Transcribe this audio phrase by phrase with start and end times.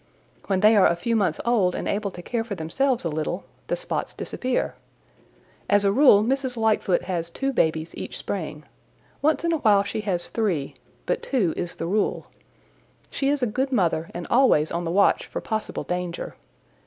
[0.47, 3.43] "When they are a few months old and able to care for themselves a little,
[3.67, 4.73] the spots disappear.
[5.69, 6.57] As a rule Mrs.
[6.57, 8.63] Lightfoot has two babies each spring.
[9.21, 10.73] Once in a while she has three,
[11.05, 12.25] but two is the rule.
[13.11, 16.33] She is a good mother and always on the watch for possible danger.